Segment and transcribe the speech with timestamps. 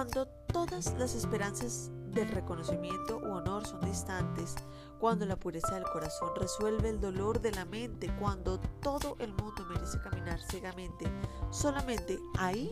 [0.00, 4.54] Cuando todas las esperanzas del reconocimiento u honor son distantes,
[4.98, 9.62] cuando la pureza del corazón resuelve el dolor de la mente, cuando todo el mundo
[9.66, 11.04] merece caminar ciegamente,
[11.50, 12.70] solamente ahí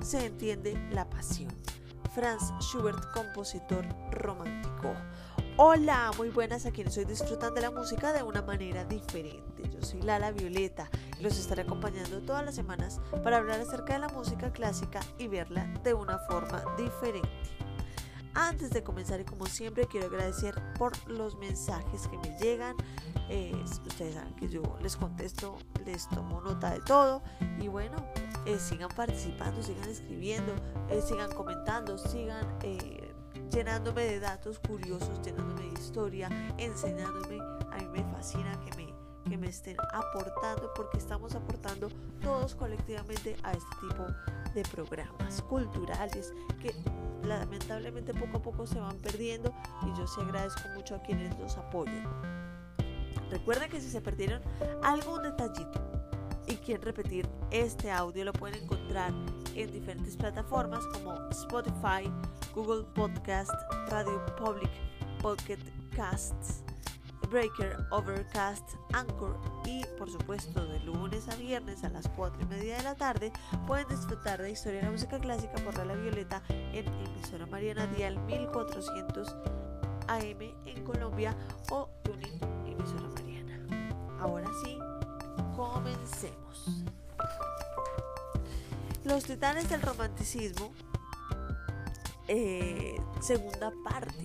[0.00, 1.52] se entiende la pasión.
[2.12, 4.94] Franz Schubert, compositor romántico.
[5.56, 9.70] Hola, muy buenas a quienes hoy disfrutan de la música de una manera diferente.
[9.70, 14.00] Yo soy Lala Violeta y los estaré acompañando todas las semanas para hablar acerca de
[14.00, 17.28] la música clásica y verla de una forma diferente.
[18.34, 22.74] Antes de comenzar y como siempre quiero agradecer por los mensajes que me llegan.
[23.28, 27.22] Eh, ustedes saben que yo les contesto, les tomo nota de todo
[27.60, 27.94] y bueno,
[28.44, 30.52] eh, sigan participando, sigan escribiendo,
[30.90, 32.58] eh, sigan comentando, sigan
[33.52, 37.38] llenándome de datos curiosos, llenándome de historia, enseñándome.
[37.70, 38.94] A mí me fascina que me,
[39.28, 41.88] que me estén aportando porque estamos aportando
[42.20, 44.06] todos colectivamente a este tipo
[44.54, 46.74] de programas culturales que
[47.24, 51.56] lamentablemente poco a poco se van perdiendo y yo sí agradezco mucho a quienes los
[51.56, 52.06] apoyan.
[53.30, 54.42] Recuerden que si se perdieron
[54.82, 55.83] algún detallito
[56.64, 59.12] quieren repetir este audio lo pueden encontrar
[59.54, 62.10] en diferentes plataformas como Spotify,
[62.54, 63.52] Google Podcast,
[63.88, 64.70] Radio Public,
[65.20, 65.58] Pocket
[65.94, 66.62] Casts,
[67.30, 72.78] Breaker, Overcast, Anchor y por supuesto de lunes a viernes a las 4 y media
[72.78, 73.30] de la tarde
[73.66, 78.18] pueden disfrutar de Historia de la Música Clásica por La Violeta en emisora Mariana Dial
[78.24, 79.36] 1400
[80.08, 81.36] AM en Colombia
[81.70, 84.18] o Tuning emisora Mariana.
[84.20, 84.73] Ahora sí,
[85.72, 86.84] comencemos.
[89.04, 90.72] Los titanes del romanticismo,
[92.28, 94.24] eh, segunda parte.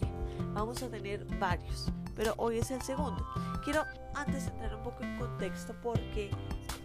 [0.53, 3.25] Vamos a tener varios pero hoy es el segundo.
[3.63, 6.29] Quiero antes entrar un poco en contexto porque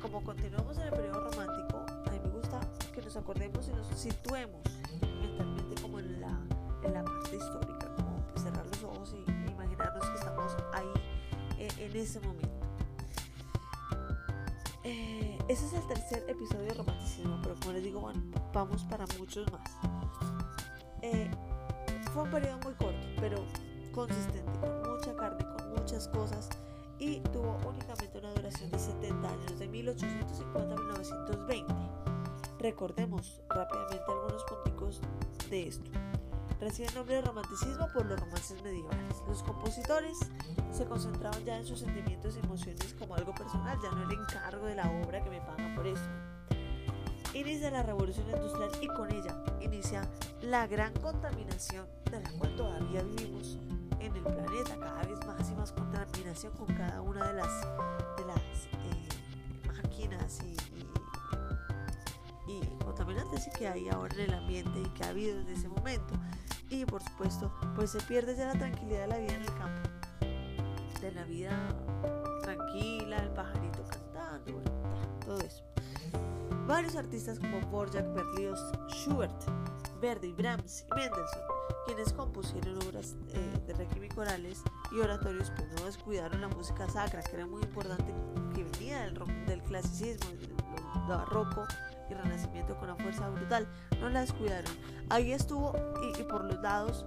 [0.00, 2.60] como continuamos en el periodo romántico, a mí me gusta
[2.94, 4.62] que nos acordemos y nos situemos
[5.00, 6.40] mentalmente como en la,
[6.84, 10.92] en la parte histórica, como pues cerrar los ojos y, imaginarnos que estamos ahí
[11.58, 12.73] eh, en ese momento.
[14.84, 18.12] Eh, ese es el tercer episodio de romanticismo, pero como les digo,
[18.52, 19.70] vamos para muchos más.
[21.00, 21.30] Eh,
[22.12, 23.38] fue un periodo muy corto, pero
[23.92, 26.50] consistente, con mucha carne, con muchas cosas
[26.98, 31.74] y tuvo únicamente una duración de 70 años, de 1850 a 1920.
[32.58, 35.00] Recordemos rápidamente algunos punticos
[35.50, 35.90] de esto.
[36.64, 39.22] Recibe el nombre de romanticismo por los romances medievales.
[39.28, 40.16] Los compositores
[40.72, 44.64] se concentraban ya en sus sentimientos y emociones como algo personal, ya no el encargo
[44.64, 46.02] de la obra que me paga por eso.
[47.34, 50.08] Inicia la revolución industrial y con ella inicia
[50.40, 53.58] la gran contaminación de la cual todavía vivimos
[54.00, 57.60] en el planeta, cada vez más y más contaminación con cada una de las,
[58.16, 59.08] de las eh,
[59.66, 60.56] máquinas y,
[62.82, 66.14] contaminantes que hay ahora en el ambiente y que ha habido desde ese momento.
[66.70, 69.90] Y por supuesto, pues se pierde ya la tranquilidad de la vida en el campo,
[71.00, 71.68] de la vida
[72.42, 74.62] tranquila, el pajarito cantando,
[75.24, 75.64] todo eso.
[76.66, 79.44] Varios artistas como Borjak, Berlioz, Schubert,
[80.00, 81.42] Verdi, Brahms y Mendelssohn,
[81.86, 87.22] quienes compusieron obras eh, de requiem corales y oratorios, pues no descuidaron la música sacra,
[87.22, 88.14] que era muy importante,
[88.54, 89.14] que venía del,
[89.46, 90.54] del clasicismo, del,
[91.06, 91.66] barroco
[92.14, 93.66] y renacimiento con una fuerza brutal,
[94.00, 94.72] no la descuidaron.
[95.10, 95.74] Ahí estuvo
[96.18, 97.04] y por los lados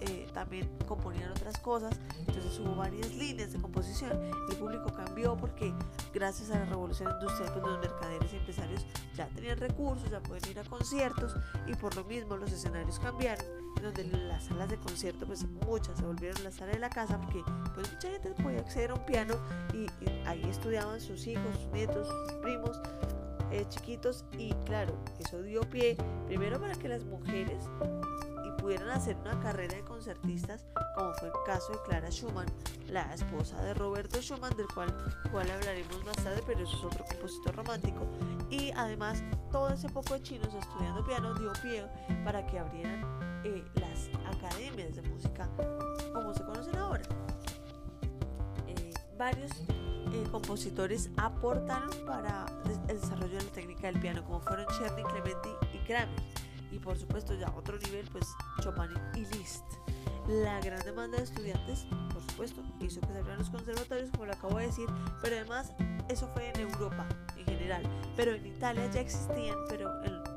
[0.00, 4.12] eh, también componían otras cosas, entonces hubo varias líneas de composición.
[4.48, 5.74] El público cambió porque
[6.14, 8.86] gracias a la revolución industrial pues los mercaderes y empresarios
[9.16, 11.34] ya tenían recursos, ya pueden ir a conciertos
[11.66, 13.44] y por lo mismo los escenarios cambiaron,
[13.82, 17.42] donde las salas de concierto pues muchas se volvieron la sala de la casa porque
[17.74, 19.34] pues mucha gente podía acceder a un piano
[19.74, 19.86] y,
[20.26, 22.80] ahí estudiaban sus hijos, sus nietos, sus primos.
[23.50, 27.64] Eh, chiquitos y claro, eso dio pie primero para que las mujeres
[28.58, 32.46] pudieran hacer una carrera de concertistas, como fue el caso de Clara Schumann,
[32.88, 34.94] la esposa de Roberto Schumann, del cual
[35.24, 38.06] igual hablaremos más tarde, pero eso es otro compositor romántico.
[38.50, 41.86] Y además, todo ese poco de chinos estudiando piano dio pie
[42.24, 43.02] para que abrieran
[43.44, 45.48] eh, las academias de música
[46.12, 47.02] como se conocen ahora.
[48.66, 49.52] Eh, varios
[50.12, 52.46] eh, compositores aportaron para
[52.88, 56.08] el desarrollo de la técnica del piano, como fueron Czerny, Clementi y Kramer
[56.70, 58.26] y por supuesto ya a otro nivel pues
[58.62, 59.64] Chopin y Liszt.
[60.28, 64.32] La gran demanda de estudiantes, por supuesto, hizo que se abrieran los conservatorios, como lo
[64.34, 64.86] acabo de decir,
[65.22, 65.72] pero además
[66.10, 67.06] eso fue en Europa
[67.36, 67.82] en general.
[68.14, 70.27] Pero en Italia ya existían, pero para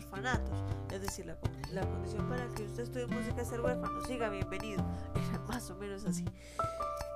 [0.00, 0.64] orfanatos.
[0.90, 1.36] Es decir, la,
[1.72, 4.04] la condición para que usted estudie música es ser huérfano.
[4.06, 4.84] Siga, bienvenido.
[5.14, 6.24] Era más o menos así.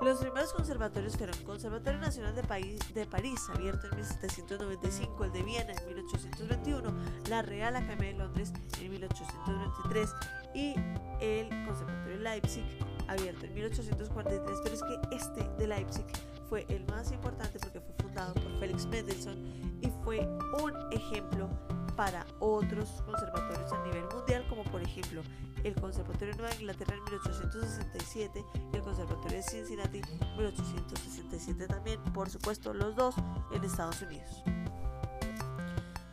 [0.01, 5.43] Los primeros conservatorios fueron el Conservatorio Nacional de, de, París, abierto en 1795, el de
[5.43, 6.95] Viena en 1821,
[7.31, 10.11] la Real Academia de Londres en 1823
[10.55, 10.75] y
[11.21, 12.65] el Conservatorio de Leipzig,
[13.09, 14.59] abierto en 1843.
[14.63, 16.07] Pero es que este de Leipzig
[16.51, 20.29] fue el más importante porque fue fundado por Félix Mendelssohn y fue
[20.61, 21.49] un ejemplo
[21.97, 25.23] para otros conservatorios a nivel mundial, como por ejemplo
[25.63, 32.03] el Conservatorio de Nueva Inglaterra en 1867 y el Conservatorio de Cincinnati en 1867 también,
[32.13, 33.15] por supuesto los dos
[33.53, 34.43] en Estados Unidos.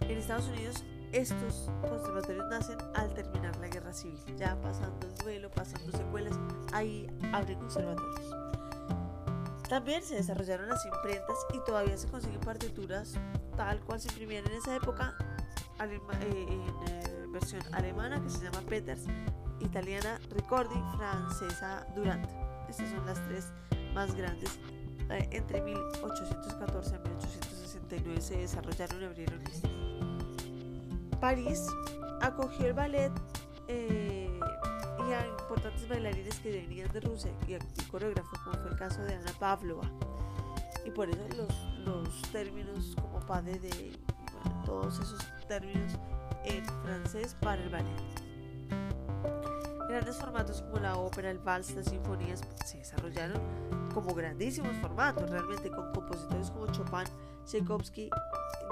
[0.02, 5.52] En Estados Unidos estos conservatorios nacen al terminar la guerra civil, ya pasando el duelo,
[5.52, 6.40] pasando secuelas,
[6.72, 8.36] ahí abren conservatorios.
[9.68, 13.16] También se desarrollaron las imprentas y todavía se consiguen partituras
[13.58, 15.16] tal cual se imprimían en esa época
[15.84, 19.06] eh, en eh, versión alemana que se llama Peters,
[19.60, 22.24] italiana Ricordi, francesa Durant.
[22.70, 23.48] Estas son las tres
[23.96, 24.60] más grandes.
[25.10, 29.42] Eh, entre 1814 y 1869 se desarrollaron y abrieron
[31.20, 31.66] París
[32.22, 33.12] acogió el ballet
[33.68, 39.16] y a importantes bailarines que venían de Rusia y, coreógrafos, como fue el caso de
[39.16, 39.90] Ana Pavlova.
[40.86, 43.98] Y por eso los, los términos como padre de
[44.66, 46.00] todos esos términos
[46.46, 47.86] en francés para el ballet.
[49.90, 53.42] Grandes formatos como la ópera, el vals, las sinfonías se desarrollaron
[53.94, 57.04] como grandísimos formatos, realmente con compositores como Chopin,
[57.44, 58.10] Tchaikovsky,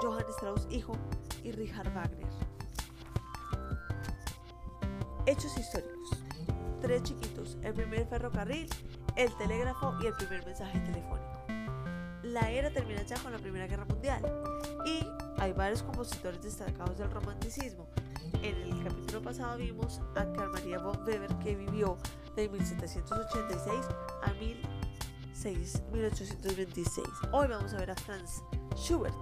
[0.00, 0.94] Johann Strauss hijo
[1.44, 2.26] y Richard Wagner.
[5.26, 6.24] Hechos históricos.
[6.80, 8.70] Tres chiquitos, el primer ferrocarril,
[9.16, 11.44] el telégrafo y el primer mensaje telefónico.
[12.22, 14.22] La era termina ya con la Primera Guerra Mundial
[14.86, 15.04] y
[15.40, 17.88] hay varios compositores destacados del romanticismo.
[18.42, 21.96] En el capítulo pasado vimos a Carl Maria von Weber que vivió
[22.36, 23.80] de 1786
[24.22, 27.08] a 1826.
[27.32, 28.42] Hoy vamos a ver a Franz
[28.76, 29.16] Schubert.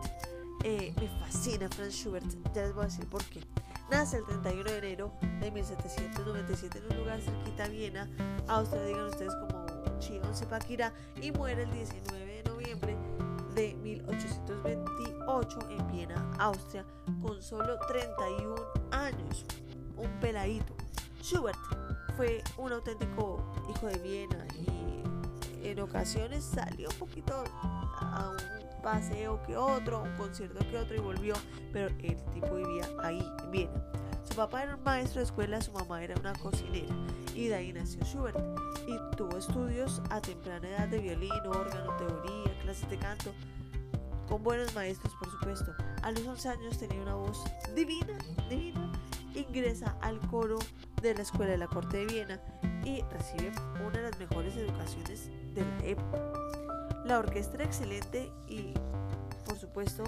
[0.64, 3.40] Eh, me fascina Franz Schubert, ya les voy a decir por qué.
[3.88, 8.10] Nace el 31 de enero de 1797 en un lugar cerquita a Viena,
[8.48, 9.64] Austria, digan ustedes como
[10.00, 10.92] Chion Sepaquira,
[11.22, 12.96] y muere el 19 de noviembre
[13.54, 16.84] de 1828 en Viena, Austria,
[17.22, 18.54] con solo 31
[18.90, 19.44] años,
[19.96, 20.74] un peladito.
[21.22, 21.58] Schubert
[22.16, 29.42] fue un auténtico hijo de Viena y en ocasiones salió un poquito a un paseo
[29.46, 31.34] que otro, un concierto que otro y volvió,
[31.72, 31.96] pero el
[32.32, 33.84] tipo vivía ahí en Viena.
[34.38, 36.94] Papá era un maestro de escuela, su mamá era una cocinera
[37.34, 38.38] y de ahí nació Schubert
[38.86, 43.32] y tuvo estudios a temprana edad de violín, órgano, teoría, clases de canto,
[44.28, 45.74] con buenos maestros por supuesto.
[46.04, 47.42] A los 11 años tenía una voz
[47.74, 48.16] divina,
[48.48, 48.92] divina.
[49.34, 50.60] Ingresa al coro
[51.02, 52.40] de la Escuela de la Corte de Viena
[52.84, 53.50] y recibe
[53.84, 56.22] una de las mejores educaciones de la época.
[57.04, 58.72] La orquesta era excelente y
[59.44, 60.04] por supuesto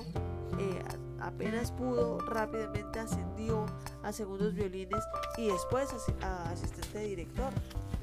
[0.56, 0.84] eh,
[1.20, 3.66] apenas pudo rápidamente ascendió
[4.02, 5.04] a segundos violines
[5.36, 5.90] y después
[6.22, 7.52] a asistente de director.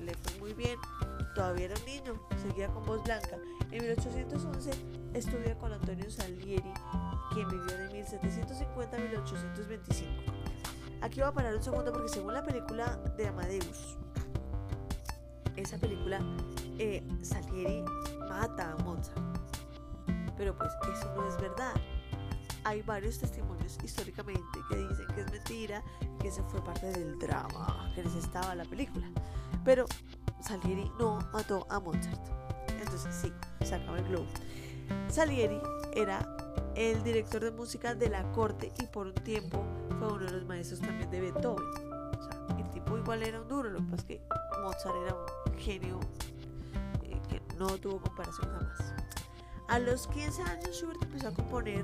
[0.04, 0.78] Le fue muy bien
[1.38, 3.38] todavía era un niño, seguía con voz blanca.
[3.72, 4.72] En 1811
[5.14, 6.74] estudia con Antonio Salieri,
[7.31, 10.12] quien vivió de 1750 a 1825.
[11.02, 13.98] Aquí voy a parar un segundo porque según la película de Amadeus,
[15.56, 16.19] esa película,
[16.80, 17.84] eh, Salieri
[18.28, 19.22] mata a Mozart.
[20.38, 21.75] Pero pues eso no es verdad.
[22.68, 25.81] Hay varios testimonios históricamente que dicen que es mentira
[26.19, 29.07] que ese fue parte del drama que necesitaba la película.
[29.64, 29.86] Pero
[30.42, 32.19] Salieri no mató a Mozart.
[32.78, 33.31] Entonces sí,
[33.66, 34.28] se acabó el globo.
[35.07, 35.62] Salieri
[35.95, 36.28] era
[36.76, 39.64] el director de música de la corte y por un tiempo
[39.97, 41.66] fue uno de los maestros también de Beethoven.
[42.19, 44.21] O sea, el tipo igual era un duro, lo que pasa es que
[44.62, 46.02] Mozart era un genio
[47.04, 48.94] eh, que no tuvo comparación jamás.
[49.68, 51.83] A los 15 años Schubert empezó a componer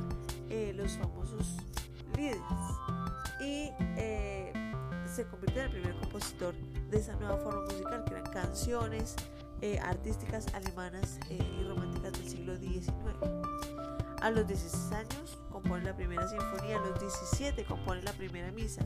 [0.50, 1.58] eh, los famosos
[2.16, 2.42] líderes
[3.42, 4.54] y eh,
[5.14, 6.56] se convirtió en el primer compositor
[6.90, 9.16] de esa nueva forma musical, que eran canciones
[9.62, 12.92] eh, artísticas alemanas eh, y románticas del siglo XIX.
[14.22, 18.86] A los 16 años compone la primera sinfonía, a los 17 compone la primera misa.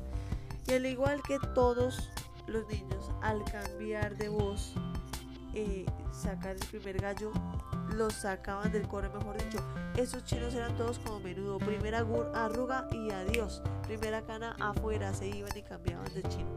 [0.67, 2.09] Y al igual que todos
[2.45, 4.73] los niños, al cambiar de voz,
[5.53, 7.31] eh, sacar el primer gallo,
[7.95, 9.59] los sacaban del coro, mejor dicho.
[9.95, 11.57] Esos chinos eran todos como menudo.
[11.57, 13.61] Primera arruga y adiós.
[13.83, 16.49] Primera cana afuera, se iban y cambiaban de chino.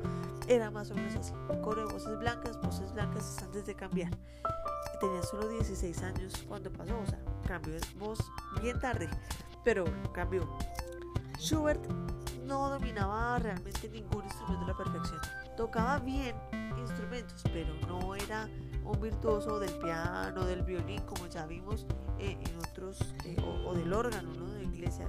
[0.49, 1.33] Era más o menos así.
[1.63, 4.11] Coro de voces blancas, voces blancas antes de cambiar.
[5.01, 8.19] Tenía solo 16 años cuando pasó, o sea, cambió de voz
[8.61, 9.09] bien tarde,
[9.65, 10.47] pero cambió.
[11.39, 11.83] Schubert
[12.45, 15.21] no dominaba realmente ningún instrumento a la perfección.
[15.61, 16.35] Tocaba bien
[16.79, 18.49] instrumentos, pero no era
[18.83, 21.87] un virtuoso del piano, del violín, como ya vimos
[22.19, 23.37] eh, en otros, eh,
[23.67, 24.47] o, del órgano, ¿no?
[24.55, 25.07] De iglesia,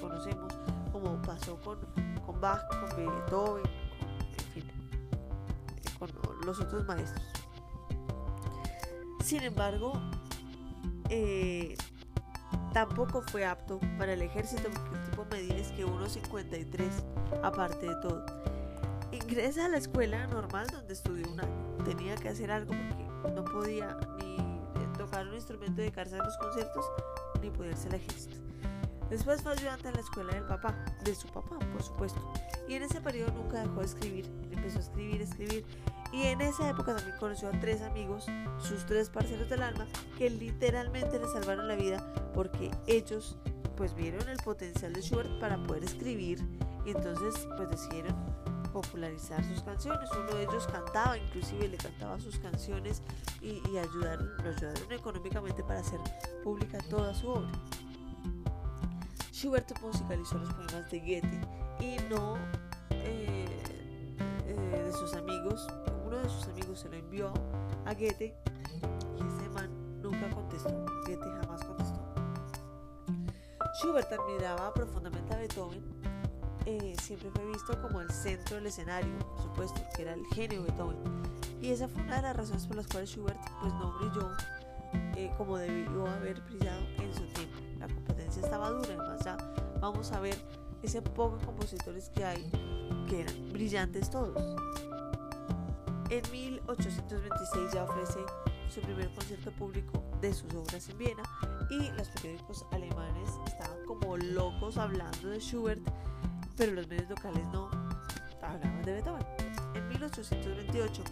[0.00, 0.52] conocemos,
[0.90, 1.78] como pasó con,
[2.26, 3.62] con Bach, con Beethoven,
[4.36, 4.64] en fin,
[5.76, 6.10] eh, con
[6.44, 7.24] los otros maestros.
[9.22, 9.92] Sin embargo,
[12.72, 17.94] tampoco fue apto para el ejército porque el tipo medía es que 1,53 aparte de
[18.02, 18.43] todo.
[19.26, 21.84] Ingresa a la escuela normal donde estudió un año.
[21.84, 22.74] Tenía que hacer algo
[23.22, 24.36] porque no podía ni
[24.98, 26.84] tocar un instrumento dedicarse a los conciertos
[27.40, 28.36] ni poderse al ejército.
[29.08, 32.20] Después fue ayudante en la escuela del papá, de su papá, por supuesto.
[32.68, 34.26] Y en ese periodo nunca dejó de escribir.
[34.52, 35.64] Empezó a escribir, escribir.
[36.12, 38.26] Y en esa época también conoció a tres amigos,
[38.58, 39.86] sus tres parceros del alma,
[40.18, 42.04] que literalmente le salvaron la vida
[42.34, 43.38] porque ellos
[43.74, 46.38] pues vieron el potencial de Schubert para poder escribir
[46.84, 48.14] y entonces pues decidieron
[48.74, 50.10] popularizar sus canciones.
[50.10, 53.02] Uno de ellos cantaba, inclusive le cantaba sus canciones
[53.40, 56.00] y, ayudaron, lo ayudaron económicamente para hacer
[56.42, 57.52] pública toda su obra.
[59.32, 61.40] Schubert musicalizó los poemas de Goethe
[61.80, 62.36] y no
[62.90, 63.46] eh,
[64.48, 65.66] eh, de sus amigos.
[66.04, 67.32] Uno de sus amigos se lo envió
[67.86, 68.36] a Goethe
[69.16, 69.70] y ese man
[70.02, 70.84] nunca contestó.
[71.06, 72.00] Goethe jamás contestó.
[73.80, 75.93] Schubert admiraba profundamente a Beethoven
[76.66, 80.62] eh, siempre fue visto como el centro del escenario, por supuesto, que era el genio
[80.62, 80.98] de Beethoven.
[81.60, 84.30] Y esa fue una de las razones por las cuales Schubert pues, no brilló
[85.16, 87.58] eh, como debió haber brillado en su tiempo.
[87.78, 89.36] La competencia estaba dura, además ya
[89.80, 90.36] vamos a ver
[90.82, 92.50] ese poco compositores que hay
[93.08, 94.36] que eran brillantes todos.
[96.10, 98.20] En 1826 ya ofrece
[98.68, 101.22] su primer concierto público de sus obras en Viena
[101.70, 105.82] y los periódicos alemanes estaban como locos hablando de Schubert
[106.56, 107.68] pero los medios locales no
[108.42, 109.26] hablaban de Beethoven.
[109.74, 111.02] En 1828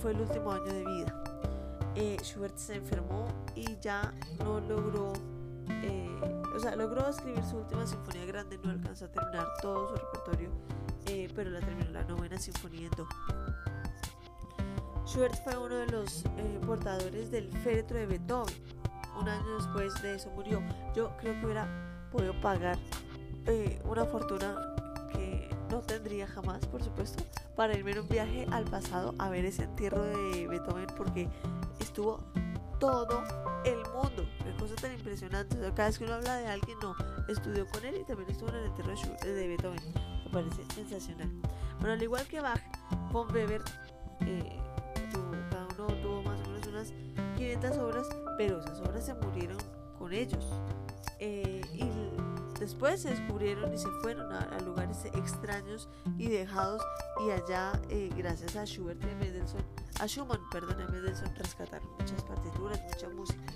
[0.00, 1.24] fue el último año de vida.
[1.96, 5.12] Eh, Schubert se enfermó y ya no logró,
[5.68, 6.20] eh,
[6.54, 10.50] o sea, logró escribir su última sinfonía grande, no alcanzó a terminar todo su repertorio,
[11.06, 13.08] eh, pero la terminó la novena sinfonía en do.
[15.04, 16.22] Schubert fue uno de los
[16.64, 18.54] portadores del féretro de Beethoven.
[19.20, 20.62] Un año después de eso murió.
[20.94, 21.68] Yo creo que hubiera
[22.12, 22.78] podido pagar
[23.50, 24.74] eh, una fortuna
[25.12, 27.22] que no tendría jamás, por supuesto,
[27.56, 31.28] para irme en un viaje al pasado a ver ese entierro de Beethoven porque
[31.80, 32.20] estuvo
[32.78, 33.22] todo
[33.64, 34.24] el mundo.
[34.42, 35.56] Qué cosa tan impresionante.
[35.74, 36.94] cada vez que uno habla de alguien, no,
[37.28, 38.92] estudió con él y también estuvo en el entierro
[39.22, 39.80] de, Beethoven.
[40.24, 41.30] Me parece sensacional.
[41.78, 42.62] Bueno, al igual que Bach,
[43.10, 43.62] von Weber,
[44.20, 44.58] eh,
[45.50, 46.92] cada uno tuvo más o menos unas
[47.36, 49.58] 500 obras, pero esas obras se murieron
[49.98, 50.46] con ellos.
[51.18, 51.84] Eh, y
[52.60, 55.88] Después se descubrieron y se fueron a, lugares extraños
[56.18, 56.82] y dejados
[57.26, 59.64] y allá, eh, gracias a Schubert y Mendelssohn,
[59.98, 63.52] a Schumann, perdón, a Mendelssohn rescataron muchas partituras, mucha música.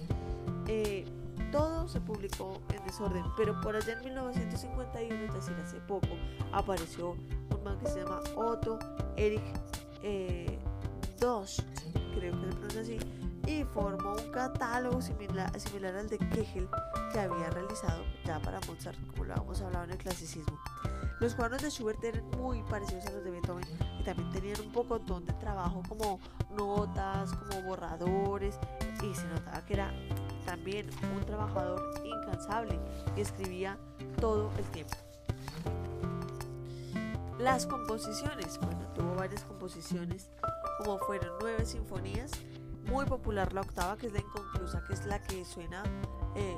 [0.66, 1.04] Eh,
[1.52, 6.08] todo se publicó en desorden, pero por allá en 1951, es decir, hace poco,
[6.52, 8.78] apareció un man que se llama Otto
[9.16, 9.42] Erich
[10.02, 10.58] eh,
[11.18, 12.99] creo que se pronuncia así,
[13.75, 16.69] formó un catálogo similar, similar al de Kegel
[17.12, 20.59] que había realizado ya para Mozart, como lo habíamos hablado en el clasicismo.
[21.21, 23.64] Los cuadros de Schubert eran muy parecidos a los de Beethoven
[24.00, 26.21] y también tenían un poco de trabajo como
[26.57, 28.59] notas, como borradores
[29.02, 29.93] y se notaba que era
[30.47, 32.78] también un trabajador incansable
[33.16, 33.76] y escribía
[34.21, 34.95] todo el tiempo.
[37.38, 40.31] Las composiciones, bueno, tuvo varias composiciones,
[40.78, 42.31] como fueron nueve sinfonías
[42.85, 45.83] muy popular la octava, que es la inconclusa, que es la que suena
[46.35, 46.57] eh,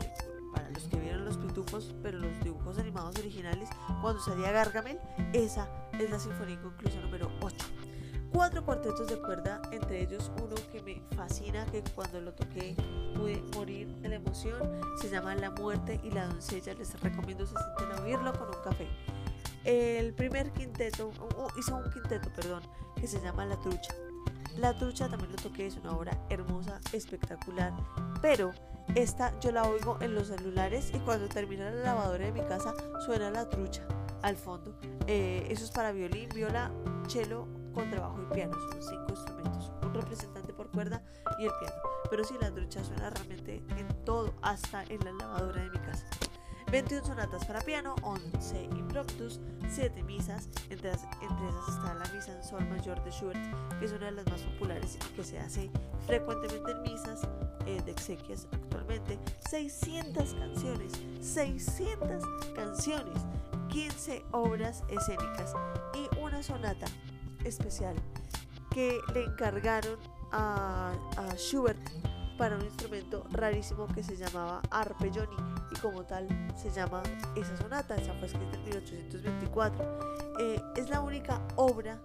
[0.55, 3.69] para los que vieron los pitufos, pero los dibujos animados originales,
[4.01, 4.99] cuando salía Gargamel,
[5.33, 5.69] esa
[5.99, 7.57] es la sinfonía inconclusa número 8.
[8.33, 12.75] Cuatro cuartetos de cuerda, entre ellos uno que me fascina, que cuando lo toqué
[13.15, 14.61] pude morir de la emoción,
[15.01, 18.63] se llama La muerte y la doncella, les recomiendo se sienten a oírlo con un
[18.63, 18.89] café.
[19.65, 21.11] El primer quinteto,
[21.59, 22.63] hizo un quinteto, perdón,
[22.95, 23.95] que se llama La trucha
[24.59, 27.73] la trucha también lo toqué, es una obra hermosa, espectacular,
[28.23, 28.53] pero
[28.95, 32.75] esta yo la oigo en los celulares y cuando termina la lavadora de mi casa
[33.05, 33.83] suena la trucha
[34.23, 34.79] al fondo.
[35.07, 36.71] Eh, eso es para violín, viola,
[37.09, 38.53] cello, contrabajo y piano.
[38.71, 41.03] Son cinco instrumentos, un representante por cuerda
[41.39, 41.77] y el piano.
[42.11, 46.07] Pero sí, la trucha suena realmente en todo, hasta en la lavadora de mi casa.
[46.71, 52.67] 21 sonatas para piano, 11 impromptus, 7 misas, entre, esas está la misa en sol
[52.69, 53.39] mayor de Schubert,
[53.79, 55.71] que es una de las más populares y que se hace
[56.07, 57.23] frecuentemente en misas
[57.67, 59.19] eh, de exequias actualmente.
[59.49, 62.23] 600 canciones, 600
[62.55, 63.23] canciones,
[63.69, 65.55] 15 obras escénicas
[65.95, 66.87] y una sonata
[67.45, 67.95] especial
[68.71, 69.99] que le encargaron
[70.33, 70.93] a
[71.37, 71.79] Schubert
[72.37, 75.37] para un instrumento rarísimo que se llamaba arpeggioni
[75.71, 77.03] y como tal se llama
[77.35, 79.99] esa sonata, esa fue escrita en 1824.
[80.41, 82.01] Eh, es la única obra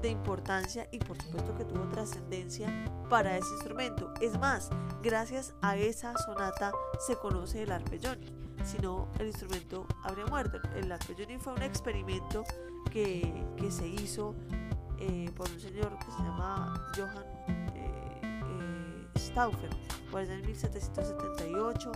[0.00, 2.68] de importancia y por supuesto que tuvo trascendencia
[3.08, 4.12] para ese instrumento.
[4.20, 4.70] Es más,
[5.02, 6.72] gracias a esa sonata
[7.06, 8.26] se conoce el arpeggioni,
[8.64, 10.58] si no el instrumento habría muerto.
[10.74, 12.44] El arpeggioni fue un experimento
[12.90, 14.34] que, que se hizo
[14.98, 17.33] eh, por un señor que se llama Johann
[19.34, 19.70] Stauffer,
[20.12, 21.92] pues en 1778.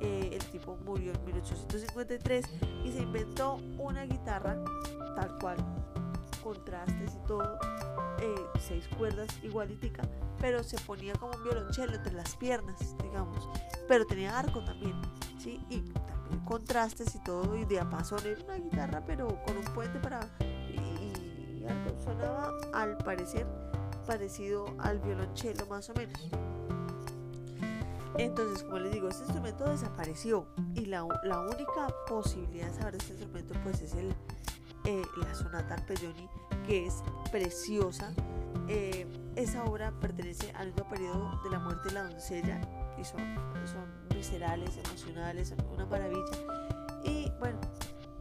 [0.00, 2.46] el tipo murió en 1853
[2.82, 4.56] y se inventó una guitarra
[5.14, 5.58] tal cual,
[6.42, 7.58] contrastes y todo,
[8.58, 10.00] seis cuerdas igualitica,
[10.40, 13.46] pero se ponía como un violonchelo entre las piernas, digamos,
[13.86, 14.98] pero tenía arco también,
[15.38, 15.62] ¿sí?
[15.68, 20.20] Y también contrastes y todo, y diapasón, era una guitarra, pero con un puente para
[22.02, 23.46] sonaba al parecer
[24.06, 26.30] parecido al violonchelo más o menos.
[28.16, 33.12] Entonces, como les digo, este instrumento desapareció y la, la única posibilidad de saber este
[33.12, 34.14] instrumento pues es el,
[34.84, 36.28] eh, la sonata arpeggioni
[36.66, 38.12] que es preciosa.
[38.68, 42.60] Eh, esa obra pertenece al mismo periodo de la muerte de la doncella
[42.98, 43.20] y son,
[43.66, 46.24] son viscerales, emocionales, son una maravilla.
[47.04, 47.58] Y bueno,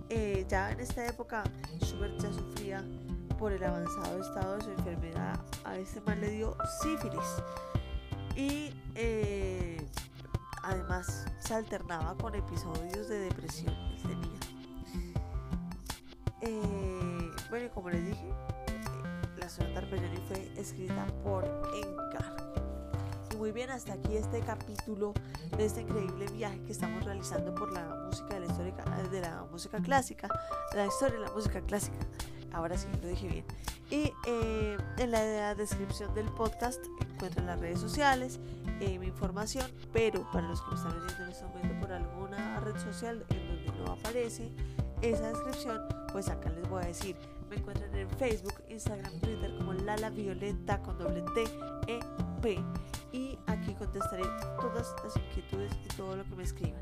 [0.10, 1.44] eh, ya en esta época
[1.82, 2.84] Schubert ya sufría
[3.38, 7.44] por el avanzado estado de su enfermedad, a este mal le dio sífilis.
[8.36, 9.67] Y eh,
[10.68, 14.40] además se alternaba con episodios de depresión que tenía.
[16.42, 18.30] Eh, bueno, como les dije,
[19.38, 22.54] la sonata Arpeggioni fue escrita por encargo.
[23.32, 25.14] Y muy bien, hasta aquí este capítulo
[25.58, 28.74] de este increíble viaje que estamos realizando por la música de la, historia,
[29.10, 30.28] de la música clásica,
[30.76, 32.06] la historia de la música clásica
[32.52, 33.46] ahora sí lo dije bien.
[33.90, 38.40] Y eh, en la descripción del podcast encuentran las redes sociales,
[38.80, 42.60] eh, mi información, pero para los que me están oyendo en este momento por alguna
[42.60, 44.52] red social en donde no aparece
[45.02, 45.82] esa descripción,
[46.12, 47.16] pues acá les voy a decir,
[47.50, 51.44] me encuentran en Facebook, Instagram, Twitter como Lala Violeta con doble T,
[51.88, 52.00] E,
[52.42, 52.60] P.
[53.12, 54.24] Y aquí contestaré
[54.60, 56.82] todas las inquietudes y todo lo que me escriban.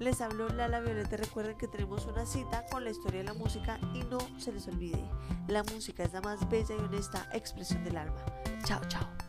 [0.00, 1.16] Les habló Lala Violeta.
[1.16, 4.66] Recuerden que tenemos una cita con la historia de la música y no se les
[4.66, 5.04] olvide,
[5.48, 8.24] la música es la más bella y honesta expresión del alma.
[8.64, 9.23] Chao, chao.